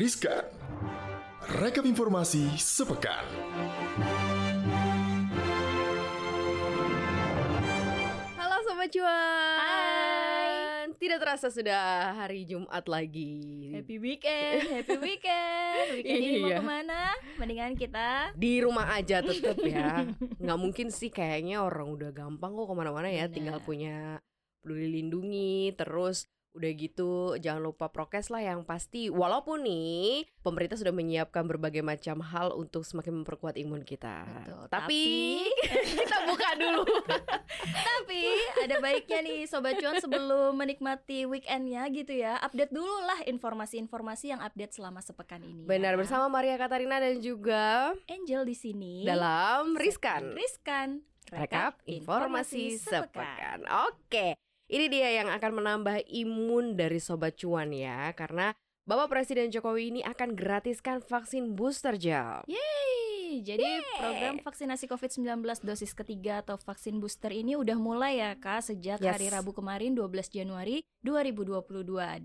[0.00, 0.48] Riskan.
[1.60, 3.20] Rekap informasi sepekan.
[8.40, 9.12] Halo Sobat Cuan
[10.96, 16.00] Tidak terasa sudah hari Jumat lagi Happy weekend, happy weekend.
[16.00, 16.56] Weekend ini mau Iya.
[16.56, 17.00] ke mana?
[17.36, 20.08] Mendingan kita Di rumah aja tetep ya
[20.40, 23.36] Nggak mungkin sih kayaknya orang udah gampang kok ke mana-mana ya Bener.
[23.36, 24.16] Tinggal punya
[24.64, 29.06] peduli lindungi Terus udah gitu jangan lupa prokes lah yang pasti.
[29.06, 34.26] Walaupun nih pemerintah sudah menyiapkan berbagai macam hal untuk semakin memperkuat imun kita.
[34.26, 35.02] Betul, Tapi,
[36.00, 36.84] kita buka dulu.
[37.90, 38.22] Tapi
[38.66, 44.40] ada baiknya nih Sobat Cuan sebelum menikmati weekendnya gitu ya Update dulu lah informasi-informasi yang
[44.42, 45.98] update selama sepekan ini Benar ya.
[45.98, 48.94] bersama Maria Katarina dan juga Angel di sini.
[49.06, 50.34] dalam Riskan.
[50.34, 50.88] Riskan
[51.30, 53.62] Rekap informasi sepekan.
[53.86, 54.34] Oke,
[54.70, 58.54] ini dia yang akan menambah imun dari Sobat Cuan ya Karena
[58.86, 62.42] Bapak Presiden Jokowi ini akan gratiskan vaksin booster gel.
[62.50, 68.66] Yeay, jadi program vaksinasi COVID-19 dosis ketiga atau vaksin booster ini udah mulai ya Kak
[68.66, 69.14] sejak Yes.
[69.14, 71.70] hari Rabu kemarin 12 Januari 2022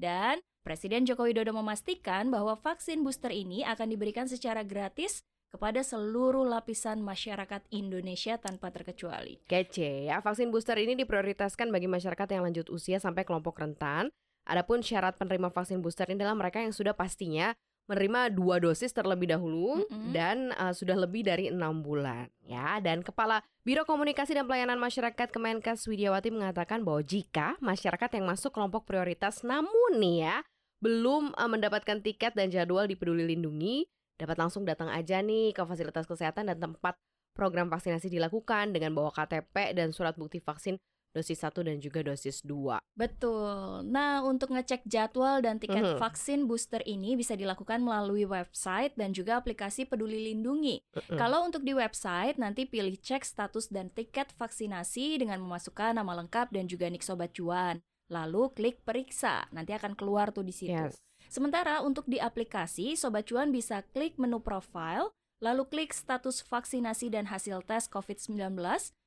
[0.02, 6.48] dan Presiden Joko Widodo memastikan bahwa vaksin booster ini akan diberikan secara gratis kepada seluruh
[6.48, 9.40] lapisan masyarakat Indonesia tanpa terkecuali.
[9.46, 14.12] Kece ya, vaksin booster ini diprioritaskan bagi masyarakat yang lanjut usia sampai kelompok rentan
[14.46, 19.30] Adapun syarat penerima vaksin booster ini adalah mereka yang sudah pastinya menerima dua dosis terlebih
[19.30, 20.10] dahulu Mm-mm.
[20.10, 25.30] dan uh, sudah lebih dari enam bulan ya dan kepala Biro Komunikasi dan Pelayanan Masyarakat
[25.30, 30.36] Kemenkes Widiawati mengatakan bahwa jika masyarakat yang masuk kelompok prioritas namun nih ya
[30.82, 33.86] belum uh, mendapatkan tiket dan jadwal di Peduli Lindungi
[34.16, 36.96] dapat langsung datang aja nih ke fasilitas kesehatan dan tempat
[37.36, 40.80] program vaksinasi dilakukan dengan bawa KTP dan surat bukti vaksin
[41.16, 42.76] dosis 1 dan juga dosis 2.
[43.00, 43.88] Betul.
[43.88, 46.00] Nah, untuk ngecek jadwal dan tiket Mhm.
[46.00, 50.84] vaksin booster ini bisa dilakukan melalui website dan juga aplikasi Peduli Lindungi.
[50.92, 51.16] Mm-mm.
[51.16, 56.52] Kalau untuk di website nanti pilih cek status dan tiket vaksinasi dengan memasukkan nama lengkap
[56.52, 57.80] dan juga nik sobat cuan.
[58.12, 60.76] Lalu klik periksa, nanti akan keluar tuh di situ.
[60.76, 61.00] Yes.
[61.28, 65.12] Sementara untuk di aplikasi sobat cuan bisa klik menu profile,
[65.44, 68.56] lalu klik status vaksinasi dan hasil tes COVID-19.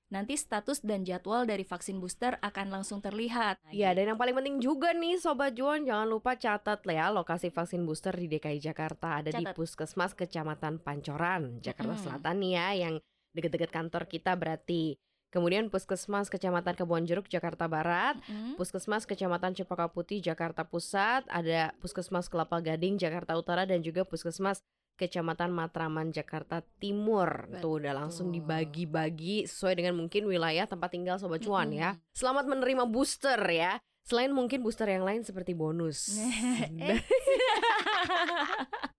[0.08, 3.60] Nanti status dan jadwal dari vaksin booster akan langsung terlihat.
[3.68, 7.84] Ya, dan yang paling penting juga nih Sobat Juan jangan lupa catat ya lokasi vaksin
[7.84, 9.52] booster di DKI Jakarta ada di Catat.
[9.52, 12.04] Puskesmas Kecamatan Pancoran, Jakarta Mm-mm.
[12.08, 12.94] Selatan nih ya yang
[13.36, 14.96] deket-deket kantor kita berarti.
[15.28, 18.56] Kemudian Puskesmas Kecamatan Kebon Jeruk Jakarta Barat, Mm-mm.
[18.56, 24.64] Puskesmas Kecamatan Cempaka Putih Jakarta Pusat, ada Puskesmas Kelapa Gading Jakarta Utara dan juga Puskesmas
[24.98, 27.46] Kecamatan Matraman Jakarta Timur.
[27.60, 28.42] Tuh udah langsung Betul.
[28.42, 31.94] dibagi-bagi sesuai dengan mungkin wilayah tempat tinggal Sobat Cuan ya.
[31.94, 32.16] Mm-mm.
[32.16, 33.78] Selamat menerima booster ya.
[34.02, 36.08] Selain mungkin booster yang lain seperti bonus.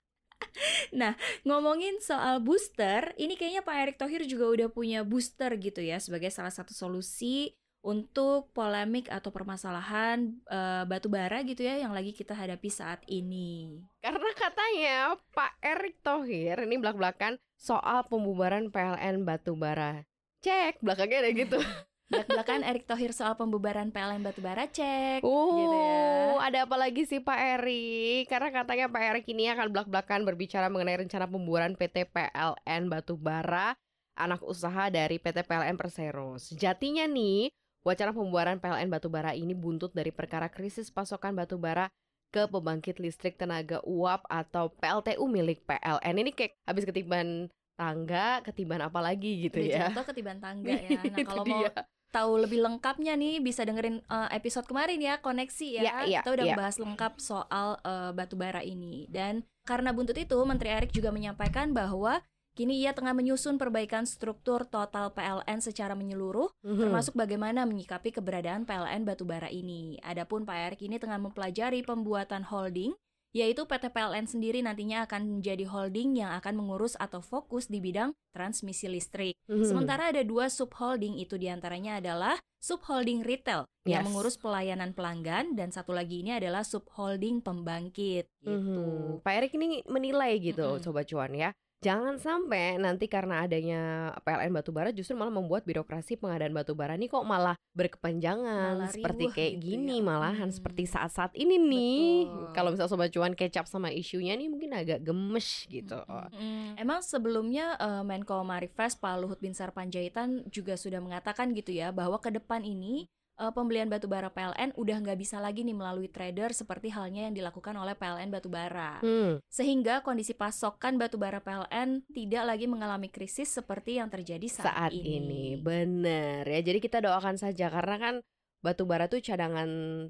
[0.92, 1.14] Nah,
[1.48, 6.30] ngomongin soal booster, ini kayaknya Pak Erick Thohir juga udah punya booster gitu ya sebagai
[6.34, 12.36] salah satu solusi untuk polemik atau permasalahan eh, batu bara gitu ya yang lagi kita
[12.36, 13.80] hadapi saat ini.
[14.04, 20.04] Karena katanya Pak Erick Thohir ini belak-belakan soal pembubaran PLN Batubara.
[20.44, 21.60] Cek belakangnya ada gitu.
[22.10, 26.42] Belak-belakan Erick Thohir soal pembubaran PLN Batubara cek Oh, gitu ya.
[26.42, 28.26] ada apa lagi sih Pak Erik?
[28.26, 33.78] Karena katanya Pak Erik ini akan belak-belakan berbicara mengenai rencana pembubaran PT PLN Batubara,
[34.18, 36.42] anak usaha dari PT PLN Persero.
[36.42, 37.54] Sejatinya nih,
[37.86, 41.94] wacana pembubaran PLN Batubara ini buntut dari perkara krisis pasokan batubara
[42.30, 46.16] ke pembangkit listrik tenaga uap atau PLTU milik PLN.
[46.26, 49.82] Ini kayak habis ketiban tangga, ketiban apa lagi gitu Udah ya.
[49.94, 50.90] jatuh ketiban tangga ya.
[51.14, 51.64] Nah, kalau mau.
[52.10, 55.82] Tahu lebih lengkapnya nih bisa dengerin eh, episode kemarin ya koneksi ya.
[55.82, 56.54] Iya, iya, Kita udah iya.
[56.54, 61.70] membahas lengkap soal eh, batu bara ini dan karena buntut itu Menteri Erick juga menyampaikan
[61.72, 62.26] bahwa
[62.58, 66.82] kini ia tengah menyusun perbaikan struktur total PLN secara menyeluruh Mhm.
[66.82, 69.96] termasuk bagaimana menyikapi keberadaan PLN batubara ini.
[70.04, 72.92] Adapun Pak Erick ini tengah mempelajari pembuatan holding
[73.30, 78.14] yaitu PT PLN sendiri nantinya akan menjadi holding yang akan mengurus atau fokus di bidang
[78.34, 79.38] transmisi listrik.
[79.46, 79.66] Mhm.
[79.66, 84.08] Sementara ada dua subholding itu di antaranya adalah subholding retail yang Yes.
[84.10, 88.50] mengurus pelayanan pelanggan dan satu lagi ini adalah subholding pembangkit gitu.
[88.50, 89.22] Mhm.
[89.22, 90.84] Pak Erik ini menilai gitu, Mm-mm.
[90.84, 91.54] Sobat Cuan ya.
[91.80, 97.24] Jangan sampai nanti karena adanya PLN Batubara justru malah membuat birokrasi pengadaan batubara ini kok
[97.24, 100.04] malah berkepanjangan Malah seperti kayak gitu gini ya.
[100.04, 100.58] malahan Hmm.
[100.60, 102.12] seperti saat-saat ini nih.
[102.28, 102.52] Betul.
[102.52, 106.04] Kalau misal Sobat Cuan kecap sama isunya nih mungkin agak gemes gitu.
[106.36, 111.96] Mm, Emang sebelumnya eh, Menko Marifest Pak Luhut Binsar Panjaitan juga sudah mengatakan gitu ya
[111.96, 113.08] bahwa ke depan ini
[113.40, 117.72] eh, pembelian batubara PLN udah nggak bisa lagi nih melalui trader seperti halnya yang dilakukan
[117.80, 119.00] oleh PLN batubara.
[119.00, 119.40] Hmm.
[119.48, 125.56] Sehingga kondisi pasokan batubara PLN tidak lagi mengalami krisis seperti yang terjadi saat, saat ini.
[125.56, 126.60] Bener ya.
[126.60, 128.16] Jadi kita doakan saja karena kan
[128.60, 129.70] batu bara tuh cadangan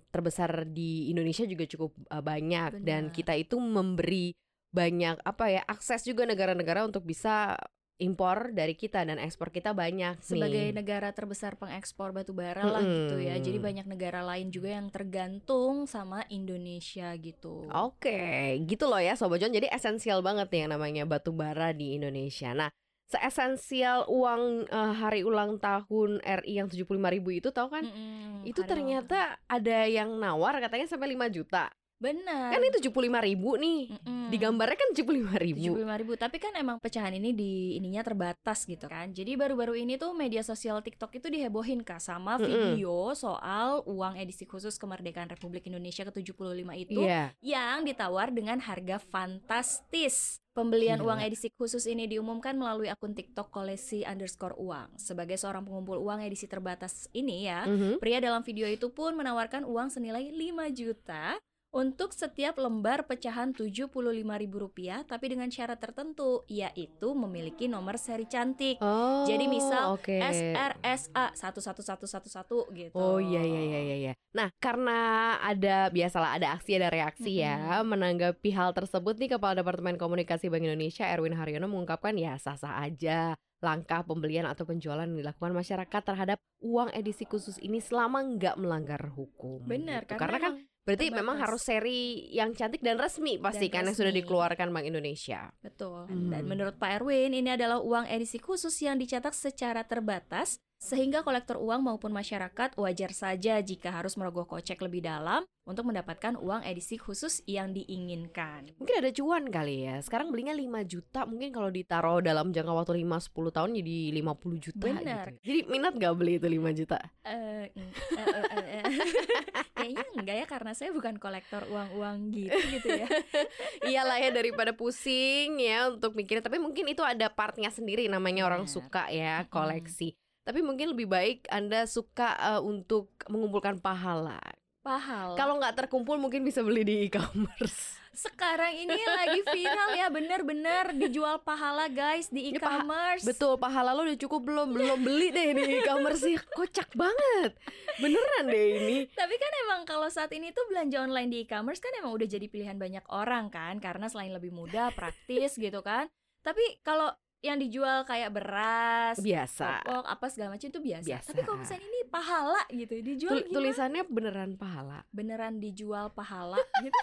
[0.10, 3.14] terbesar di Indonesia juga cukup uh, banyak dan Benar.
[3.14, 4.34] kita itu memberi
[4.70, 7.58] banyak apa ya akses juga negara-negara untuk bisa
[8.00, 10.76] impor dari kita dan ekspor kita banyak sebagai nih.
[10.76, 13.36] negara terbesar pengekspor batu bara lah gitu ya.
[13.36, 17.68] Jadi banyak negara lain juga yang tergantung sama Indonesia gitu.
[17.68, 19.52] Oke, gitu loh ya Sobat John.
[19.52, 22.56] Jadi esensial banget nih yang namanya batu bara di Indonesia.
[22.56, 22.72] Nah,
[23.10, 27.84] seesensial uang uh, hari ulang tahun RI yang 75.000 ribu itu tahu kan?
[27.84, 31.74] Mm-mm, itu hari ternyata ada yang nawar katanya sampai 5 juta.
[32.00, 32.50] Benar.
[32.50, 33.94] Kan itu 75.000 ribu nih.
[33.94, 34.32] Mm-mm.
[34.32, 35.76] Digambarnya kan 75.000 ribu.
[35.76, 39.98] 75 ribu tapi kan emang pecahan ini di ininya terbatas gitu kan jadi baru-baru ini
[39.98, 42.46] tuh media sosial TikTok itu dihebohin kak sama Mm-mm.
[42.76, 46.38] video soal uang edisi khusus kemerdekaan Republik Indonesia ke-75
[46.78, 47.34] itu Iya.
[47.42, 51.16] yang ditawar dengan harga fantastis Pembelian Gila.
[51.16, 54.92] uang edisi khusus ini diumumkan melalui akun TikTok koleksi underscore uang.
[55.00, 57.98] Sebagai seorang pengumpul uang edisi terbatas ini ya, Mhm.
[57.98, 65.06] Pria dalam video itu pun menawarkan uang senilai 5 juta untuk setiap lembar pecahan Rp75.000
[65.06, 68.82] tapi dengan syarat tertentu yaitu memiliki nomor seri cantik.
[68.82, 70.18] Oh, Jadi misal oke.
[70.18, 72.98] SRSA 11111 gitu.
[72.98, 74.14] Oh iya iya iya iya iya.
[74.34, 80.02] Nah, karena ada biasalah ada aksi ada reaksi ya menanggapi hal tersebut nih Kepala Departemen
[80.02, 85.52] Komunikasi Bank Indonesia Erwin Haryono mengungkapkan ya sah-sah aja langkah pembelian atau penjualan yang dilakukan
[85.52, 89.60] masyarakat terhadap uang edisi khusus ini selama nggak melanggar hukum.
[89.68, 90.16] Benar gitu.
[90.16, 90.54] karena, karena kan
[90.90, 91.46] berarti memang terbatas.
[91.46, 92.02] harus seri
[92.34, 95.54] yang cantik dan resmi pasti kan yang sudah dikeluarkan Bank Indonesia.
[95.62, 96.10] Betul.
[96.10, 96.34] Hmm.
[96.34, 101.60] Dan menurut Pak Erwin, ini adalah uang edisi khusus yang dicetak secara terbatas sehingga kolektor
[101.60, 106.98] uang maupun masyarakat wajar saja jika harus merogoh kocek lebih dalam untuk mendapatkan uang edisi
[106.98, 108.74] khusus yang diinginkan.
[108.82, 110.02] Mungkin ada cuan kali ya.
[110.02, 114.66] Sekarang belinya 5 juta, mungkin kalau ditaruh dalam jangka waktu 5 10 tahun jadi 50
[114.66, 115.26] juta Benar.
[115.30, 115.46] gitu.
[115.46, 116.98] Jadi minat gak beli itu 5 juta?
[117.22, 118.84] Eh, eh, eh, eh, eh.
[119.78, 123.08] Kayaknya enggak ya karena saya bukan kolektor uang-uang gitu gitu ya.
[123.94, 126.42] Iyalah ya daripada pusing ya untuk mikirin.
[126.42, 130.18] Tapi mungkin itu ada partnya sendiri namanya orang suka ya koleksi.
[130.50, 134.42] Tapi mungkin lebih baik Anda suka eh, untuk mengumpulkan pahala.
[134.82, 135.38] Pahala.
[135.38, 137.94] Kalau nggak terkumpul mungkin bisa beli di e-commerce.
[138.20, 143.24] sekarang ini lagi viral ya bener-bener dijual pahala guys di Ini paha- e-commerce.
[143.30, 144.74] Betul, pahala lo udah cukup belum?
[144.74, 146.36] Belum beli deh di e-commerce sih.
[146.58, 147.54] Kocak banget.
[148.02, 148.98] Beneran deh ini.
[149.14, 152.50] Tapi kan emang kalau saat ini tuh belanja online di e-commerce kan emang udah jadi
[152.50, 156.10] pilihan banyak orang kan karena selain lebih mudah, praktis gitu kan.
[156.42, 159.80] Tapi kalau yang dijual kayak beras, Biasa.
[159.82, 161.08] popok, apa segala macam itu biasa.
[161.08, 161.28] Biasa.
[161.32, 163.56] Tapi kalau misalnya ini pahala gitu, dijual Tul- gimana?
[163.56, 165.00] tulisannya beneran pahala.
[165.10, 167.00] beneran dijual pahala gitu.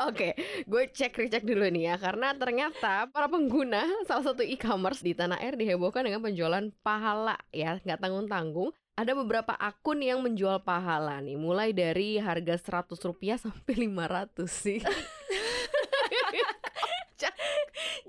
[0.00, 0.32] Oke,
[0.64, 5.36] gue cek recek dulu nih ya karena ternyata para pengguna salah satu e-commerce di tanah
[5.38, 8.70] air dihebohkan dengan penjualan pahala ya nggak tanggung tanggung.
[8.92, 14.80] Ada beberapa akun yang menjual pahala nih, mulai dari harga 100 rupiah sampai 500 sih.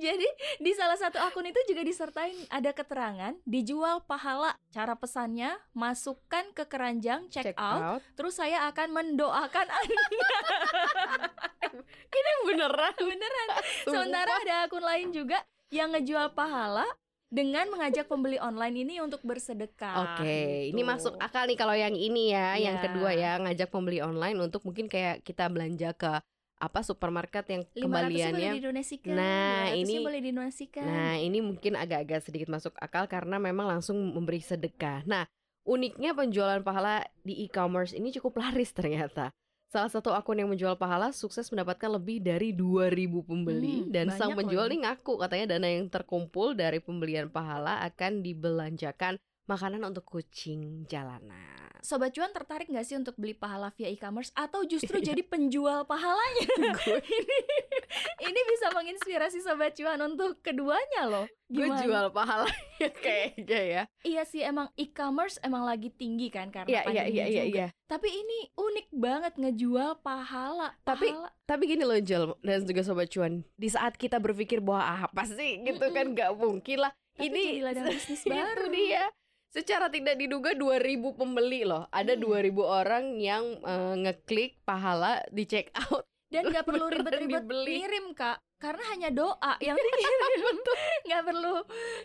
[0.01, 0.27] Jadi
[0.57, 4.57] di salah satu akun itu juga disertai ada keterangan dijual pahala.
[4.74, 10.05] Cara pesannya masukkan ke keranjang check, out, terus saya akan mendoakan Anda.
[12.10, 12.93] Ini beneran.
[12.98, 13.48] Beneran.
[13.86, 15.38] Sementara ada akun lain juga
[15.70, 16.84] yang ngejual pahala
[17.31, 20.20] dengan mengajak pembeli online ini untuk bersedekah.
[20.20, 20.89] Oke, ini gitu.
[20.91, 22.84] masuk akal nih kalau yang ini ya, yang Iya.
[22.84, 26.20] kedua ya ngajak pembeli online untuk mungkin kayak kita belanja ke
[26.62, 29.15] apa supermarket yang 500 boleh kembaliannya didonasikan.
[29.18, 30.86] Nah, 200-nya ini- boleh didonasikan.
[30.86, 35.01] Nah, ini mungkin agak-agak sedikit masuk akal karena memang langsung memberi sedekah.
[35.10, 35.25] Nah,
[35.65, 39.34] uniknya penjualan pahala di e-commerce ini cukup laris ternyata.
[39.72, 44.36] Salah satu akun yang menjual pahala sukses mendapatkan lebih dari 2000 pembeli Hmm, dan sang
[44.36, 50.86] penjual ini ngaku katanya dana yang terkumpul dari pembelian pahala akan dibelanjakan makanan untuk kucing
[50.86, 51.57] jalanan.
[51.81, 56.45] Sobat cuan tertarik nggak sih untuk beli pahala via e-commerce atau justru jadi penjual pahalanya?
[57.01, 57.38] Ini,
[58.24, 61.25] ini bisa menginspirasi sobat cuan untuk keduanya loh.
[61.50, 62.53] Gue jual pahalanya
[63.03, 63.83] kayaknya ya.
[64.00, 67.57] Iya sih emang e-commerce emang lagi tinggi kan karena Iya, iya, pandemi iya, iya, juga.
[67.57, 67.67] iya.
[67.86, 70.77] Tapi ini unik banget ngejual pahala.
[70.81, 71.29] Tapi- pahala.
[71.43, 75.60] Tapi gini loh Jel dan juga Sobat Cuan Di saat kita berpikir bahwa apa sih
[75.60, 78.71] gitu kan gak mungkin lah Tapi Ini jadi ladang bisnis baru.
[78.71, 79.03] dia
[79.51, 80.79] Secara tidak diduga 2000
[81.12, 82.50] pembeli loh Ada Iya.
[82.50, 88.39] 2000 orang yang eh, ngeklik pahala di check out dan nggak perlu ribet-ribet ngirim kak
[88.55, 90.20] karena hanya doa yang dikirim
[91.12, 91.55] nggak perlu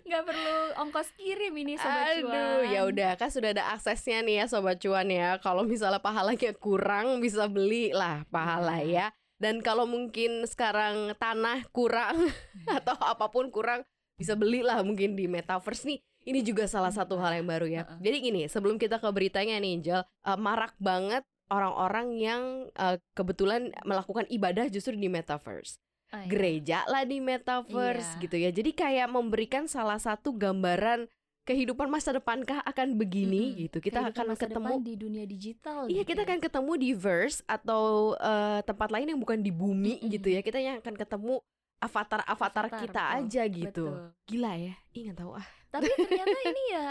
[0.02, 4.42] nggak perlu ongkos kirim ini sobat Aduh, cuan ya udah kan sudah ada aksesnya nih
[4.42, 5.38] ya sobat cuan ya.
[5.38, 9.14] Kalau misalnya pahalanya kurang bisa beli lah pahala Iya.
[9.14, 9.14] ya.
[9.38, 12.16] Dan kalau mungkin sekarang tanah kurang
[12.82, 13.86] atau apa pun kurang
[14.18, 16.00] bisa belilah mungkin di metaverse nih.
[16.26, 17.82] Ini juga salah satu hal yang baru ya.
[17.96, 22.42] Jadi gini, sebelum kita ke beritanya nih, Angel, eh, marak banget orang-orang yang
[22.74, 26.30] eh, kebetulan melakukan ibadah justru di metaverse Ah, iya.
[26.30, 28.22] gereja lah di metaverse Iya.
[28.22, 28.50] gitu ya.
[28.50, 31.10] Jadi kayak memberikan salah satu gambaran
[31.42, 33.58] kehidupan masa depankah akan begini Mm-mm.
[33.66, 33.78] gitu.
[33.78, 36.26] Kita Kehidupan akan masa ketemu depan di dunia digital Iya, gitu kita ya.
[36.26, 37.84] akan ketemu di verse atau
[38.18, 40.10] eh, tempat lain yang bukan di bumi Mm-mm.
[40.10, 40.42] gitu ya.
[40.42, 41.34] Kita yang akan ketemu
[41.76, 43.86] avatar-avatar Avatar, kita aja gitu.
[43.90, 43.94] betul.
[44.26, 44.74] Gila ya.
[44.90, 45.46] Ih, nggak tahu ah.
[45.84, 46.88] Tapi ternyata ini ya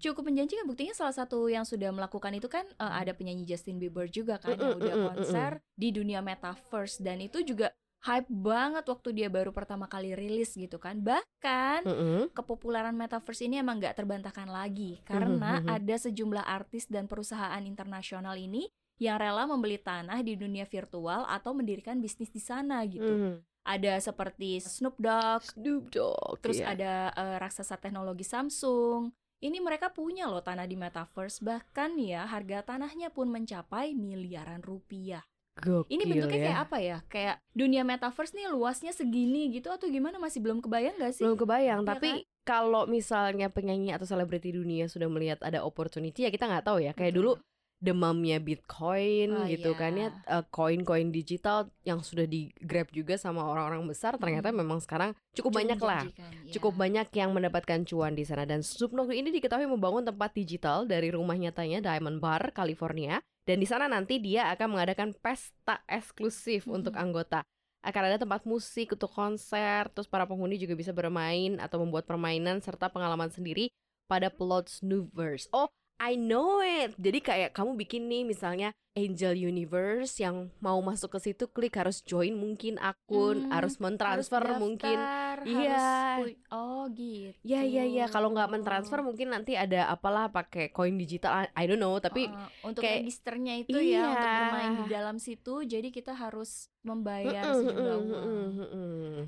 [0.00, 4.08] cukup menjanjikan buktinya salah satu yang sudah melakukan itu kan eh, ada penyanyi Justin Bieber
[4.08, 7.70] juga kan yang udah konser di dunia metaverse dan itu juga
[8.00, 10.96] hype banget waktu dia baru pertama kali rilis gitu kan.
[11.04, 11.84] Bahkan
[12.32, 15.76] kepopuleran metaverse ini emang nggak terbantahkan lagi karena Mhm, mhm.
[15.76, 21.56] ada sejumlah artis dan perusahaan internasional ini yang rela membeli tanah di dunia virtual atau
[21.56, 23.08] mendirikan bisnis di sana gitu.
[23.08, 23.36] Mm.
[23.64, 26.40] Ada seperti Snoop Dogg, Snoop Dogg.
[26.40, 26.72] terus iya.
[26.72, 29.12] ada eh, raksasa teknologi Samsung.
[29.40, 35.24] Ini mereka punya loh tanah di metaverse, bahkan ya harga tanahnya pun mencapai miliaran rupiah.
[35.60, 36.44] Gokil Ini bentuknya ya.
[36.48, 36.98] kayak apa ya?
[37.08, 41.24] Kayak dunia metaverse nih luasnya segini gitu atau gimana masih belum kebayang gak sih?
[41.24, 42.18] Belum kebayang, Iya tapi kan?
[42.48, 46.92] kalau misalnya penyanyi atau selebriti dunia sudah melihat ada opportunity ya kita nggak tahu ya.
[46.96, 47.36] Kayak dulu
[47.80, 49.80] demamnya Bitcoin Oh, gitu iya.
[49.80, 54.20] kan ya, eh, koin-koin digital yang sudah di grab juga sama orang-orang besar.
[54.20, 54.56] Ternyata Mm.
[54.60, 56.04] memang sekarang cukup, banyak lah.
[56.04, 56.52] ya.
[56.60, 61.08] Cukup banyak yang mendapatkan cuan di sana dan Dogg ini diketahui membangun tempat digital dari
[61.08, 63.18] rumah nyatanya Diamond Bar, California.
[63.48, 66.76] Dan di sana nanti dia akan mengadakan pesta eksklusif Mm-mm.
[66.84, 67.40] untuk anggota.
[67.80, 72.60] Akan ada tempat musik untuk konser, terus para penghuni juga bisa bermain atau membuat permainan
[72.60, 73.72] serta pengalaman sendiri
[74.04, 75.48] pada plot Snoopverse.
[75.56, 76.96] Oh, I know it.
[76.96, 82.02] Jadi kayak kamu bikin nih misalnya Angel Universe yang mau masuk ke situ klik harus
[82.02, 85.78] join mungkin akun, Hmm, harus Harus mentransfer mungkin daftar, Iya.
[86.18, 87.38] harus oh gitu.
[87.40, 91.78] Ya ya ya kalau nggak mentransfer mungkin nanti ada apalah pakai koin digital I don't
[91.78, 94.38] know tapi Uh, untuk kayak- registernya itu ya untuk Iya.
[94.42, 98.26] bermain di dalam situ jadi kita harus membayar Mm-mm, sejumlah uang.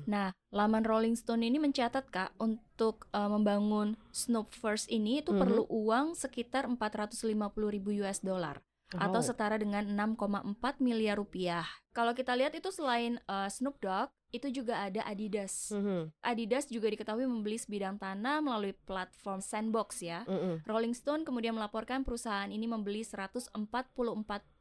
[0.03, 5.39] Nah, laman Rolling Stone ini mencatat Kak untuk uh, membangun Snoopverse ini itu Mhm.
[5.39, 7.31] perlu uang sekitar 450
[7.69, 8.59] ribu US dollar
[8.93, 11.65] atau setara dengan 6,4 miliar rupiah.
[11.93, 15.69] Kalau kita lihat itu selain uh, Snoop Dogg itu juga ada Adidas.
[15.69, 20.25] Mhm, Adidas juga diketahui membeli sebidang tanah melalui platform Sandbox ya.
[20.25, 20.65] mm-mm.
[20.65, 23.53] Rolling Stone kemudian melaporkan perusahaan ini membeli 144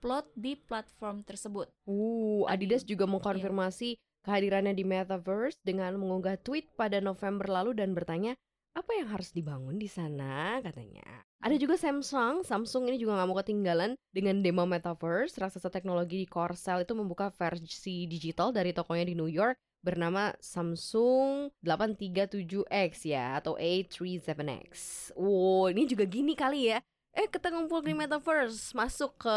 [0.04, 1.72] plot di platform tersebut.
[1.88, 7.96] Uh, Adi- Adidas juga mengkonfirmasi kehadirannya di Metaverse dengan mengunggah tweet pada November lalu dan
[7.96, 8.36] bertanya
[8.76, 11.24] apa yang harus dibangun di sana katanya.
[11.42, 15.42] Ada juga Samsung, Samsung ini juga nggak mau ketinggalan dengan demo Metaverse.
[15.42, 21.50] Raksasa teknologi di Korsel itu membuka versi digital dari tokonya di New York bernama Samsung
[21.66, 24.70] 837X ya atau A37X.
[25.18, 26.78] Wow, ini juga gini kali ya.
[27.10, 29.36] Eh, kita ngumpul di Metaverse, masuk ke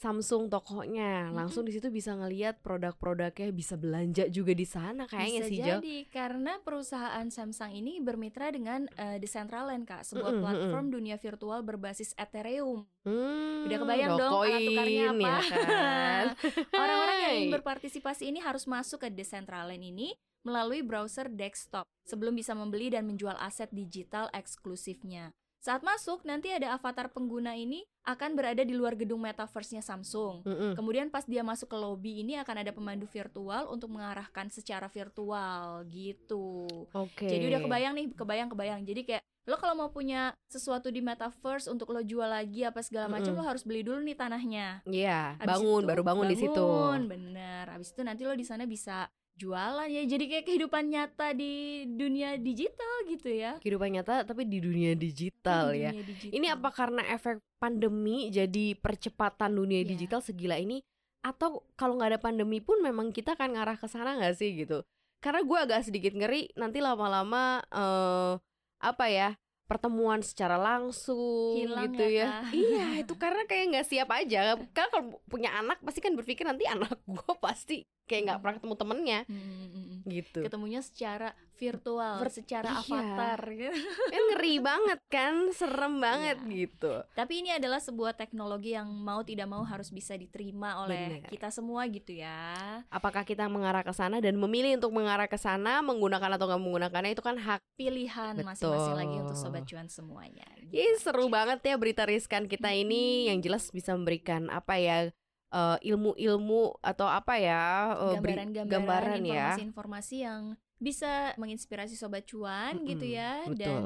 [0.00, 5.50] Samsung tokonya, langsung di situ bisa ngelihat produk-produknya, bisa belanja juga di sana kayaknya Bisa
[5.52, 11.20] sih jadi karena perusahaan Samsung ini bermitra dengan eh, Decentraland Kak, sebuah Mm-mm, platform dunia
[11.20, 12.88] virtual berbasis Ethereum.
[13.04, 15.20] Hmm, Udah kebayang dong alat tukarnya apa?
[15.20, 16.24] ya kan?
[16.80, 22.56] Orang-orang yang ingin berpartisipasi ini harus masuk ke Decentraland ini melalui browser desktop sebelum bisa
[22.56, 25.36] membeli dan menjual aset digital eksklusifnya.
[25.60, 30.40] Saat masuk, nanti ada avatar pengguna ini akan berada di luar gedung metaverse-nya Samsung.
[30.48, 30.72] Mm-mm.
[30.72, 35.84] Kemudian pas dia masuk ke lobby ini akan ada pemandu virtual untuk mengarahkan secara virtual
[35.92, 36.64] gitu.
[36.96, 37.28] Oke.
[37.28, 38.88] Jadi udah kebayang nih, kebayang-kebayang.
[38.88, 43.12] Jadi kayak lo kalau mau punya sesuatu di metaverse untuk lo jual lagi apa segala
[43.12, 43.44] macam Mm-mm.
[43.44, 44.80] lo harus beli dulu nih tanahnya.
[44.88, 46.56] Iya, Abis bangun itu baru bangun di situ.
[46.56, 47.64] Bangun, bener.
[47.68, 50.02] Abis itu nanti lo di sana bisa jualan ya.
[50.04, 51.52] Jadi kayak kehidupan nyata di
[51.88, 53.56] dunia digital gitu ya.
[53.56, 55.90] Kehidupan nyata tapi di dunia digital Di ya.
[55.90, 56.36] dunia digital.
[56.36, 59.88] Ini apa karena efek pandemi jadi percepatan dunia Iya.
[59.88, 60.84] digital segila ini
[61.20, 64.84] atau kalau nggak ada pandemi pun memang kita akan ngarah ke sana nggak sih gitu?
[65.20, 68.32] Karena gue agak sedikit ngeri nanti lama-lama eh
[68.80, 69.36] apa ya
[69.70, 72.50] pertemuan secara langsung Hilang gitu ya, ya.
[72.66, 74.58] Iya itu karena kayak nggak siap aja.
[74.74, 78.74] Karena kalau punya anak pasti kan berpikir nanti anak gue pasti kayak nggak pernah ketemu
[78.74, 79.20] temennya.
[79.30, 79.98] Mm, mm, mm, mm.
[80.10, 80.40] gitu.
[80.42, 82.80] Ketemunya secara virtual, Vir- secara iya.
[82.80, 83.76] avatar gitu.
[84.10, 86.48] Kan ngeri banget kan, serem banget Iya.
[86.56, 86.92] gitu.
[87.12, 91.28] Tapi ini adalah sebuah teknologi yang mau tidak mau harus bisa diterima oleh Bener.
[91.28, 92.80] kita semua gitu ya.
[92.88, 97.12] Apakah kita mengarah ke sana dan memilih untuk mengarah ke sana, menggunakan atau nggak menggunakannya
[97.12, 97.60] itu kan hak.
[97.74, 100.48] Pilihan masing-masing lagi untuk sobat cuan semuanya.
[100.64, 101.02] Ih, Gitu.
[101.02, 105.10] seru banget ya berita riskan kita ini yang jelas bisa memberikan apa ya
[105.50, 109.34] eh, ilmu-ilmu atau apa ya beri- gambaran-gambaran gambaran ya.
[109.50, 110.42] informasi-informasi yang
[110.80, 113.56] bisa menginspirasi sobat cuan gitu Mm-mm, ya betul.
[113.60, 113.80] dan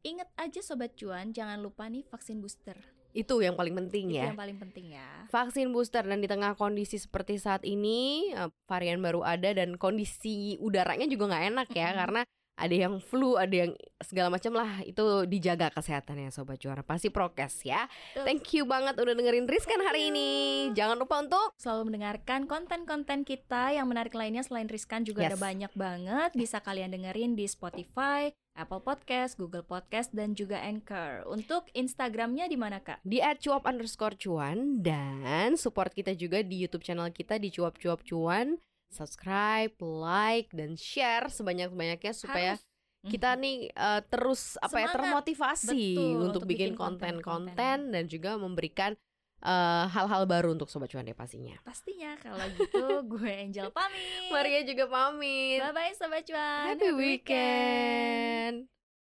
[0.00, 2.76] ingat aja sobat cuan jangan lupa nih vaksin booster
[3.12, 4.30] Itu yang paling penting itu ya.
[4.32, 9.00] yang paling penting ya Vaksin booster dan di tengah kondisi seperti saat ini eh, varian
[9.00, 12.20] baru ada dan kondisi udaranya juga nggak enak ya karena
[12.58, 13.72] ada yang flu, ada yang
[14.02, 16.82] segala macam lah itu dijaga kesehatannya sobat juara.
[16.82, 17.86] Pasti prokes ya.
[18.26, 20.30] Thank you banget udah dengerin Riskan hari ini.
[20.74, 25.42] Jangan lupa untuk selalu mendengarkan konten-konten kita yang menarik lainnya selain Riskan juga ada Yes.
[25.42, 31.30] banyak banget bisa kalian dengerin di Spotify, Apple Podcast, Google Podcast dan juga Anchor.
[31.30, 32.98] Untuk Instagramnya di mana kak?
[33.06, 38.02] di @cuap underscore cuan dan support kita juga di YouTube channel kita di cuap cuap
[38.02, 38.58] cuan.
[38.90, 42.64] Subscribe, like, dan share sebanyak-banyaknya supaya Harus.
[43.04, 43.40] kita Mhm.
[43.40, 47.78] nih eh, terus apa ya termotivasi Betul, untuk untuk bikin konten-konten.
[47.88, 48.96] dan juga memberikan
[49.38, 51.54] eh, hal-hal baru untuk sobat cuan deh pastinya.
[51.62, 52.74] pastinya kalau gitu
[53.12, 54.28] gue Angel pamit.
[54.28, 55.62] Maria juga pamit.
[55.62, 56.74] Bye bye sobat cuan.
[56.74, 58.66] Happy weekend.